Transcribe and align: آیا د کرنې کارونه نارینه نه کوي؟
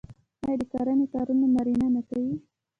آیا 0.43 0.55
د 0.59 0.61
کرنې 0.71 1.05
کارونه 1.13 1.45
نارینه 1.55 1.87
نه 1.95 2.01
کوي؟ 2.09 2.33